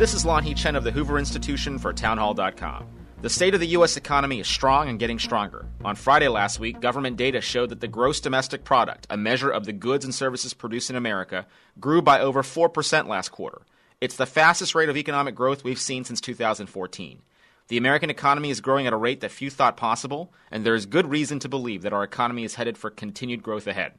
[0.00, 2.86] This is Lanhee Chen of the Hoover Institution for Townhall.com.
[3.20, 3.98] The state of the U.S.
[3.98, 5.66] economy is strong and getting stronger.
[5.84, 9.66] On Friday last week, government data showed that the gross domestic product, a measure of
[9.66, 11.46] the goods and services produced in America,
[11.78, 13.60] grew by over 4% last quarter.
[14.00, 17.20] It's the fastest rate of economic growth we've seen since 2014.
[17.68, 20.86] The American economy is growing at a rate that few thought possible, and there is
[20.86, 23.98] good reason to believe that our economy is headed for continued growth ahead.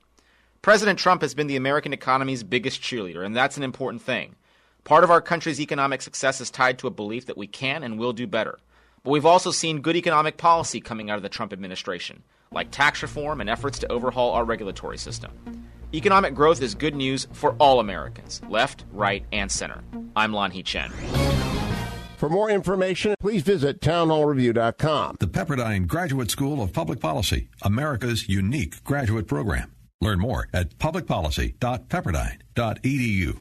[0.63, 4.35] President Trump has been the American economy's biggest cheerleader, and that's an important thing.
[4.83, 7.99] Part of our country's economic success is tied to a belief that we can and
[7.99, 8.57] will do better.
[9.03, 13.01] But we've also seen good economic policy coming out of the Trump administration, like tax
[13.01, 15.31] reform and efforts to overhaul our regulatory system.
[15.93, 19.83] Economic growth is good news for all Americans, left, right, and center.
[20.15, 20.91] I'm Lanhee Chen.
[22.17, 25.17] For more information, please visit townhallreview.com.
[25.19, 29.73] The Pepperdine Graduate School of Public Policy, America's unique graduate program.
[29.99, 33.40] Learn more at publicpolicy.pepperdine.edu.